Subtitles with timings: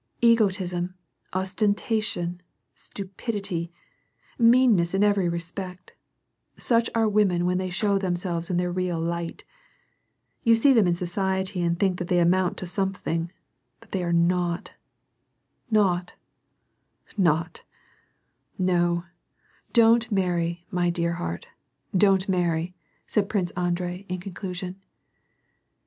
[0.23, 0.95] Egotism,
[1.33, 2.41] ostentation,
[2.73, 3.71] stupidity,
[4.39, 5.93] meanness in every respect—
[6.57, 9.43] such are women when they show tliemselves in tlieir real light.
[10.41, 13.31] You see them in society and think that they amount to some thing,
[13.79, 14.73] but they are naught,
[15.69, 16.15] naught,
[17.15, 17.61] naught!
[18.59, 19.03] Ko,
[19.71, 20.67] don't marry, 82 WAR AND PEACE.
[20.81, 21.47] my dear heart,
[21.95, 22.73] don't many,"
[23.05, 24.77] said Prince Andrei in conclu sion.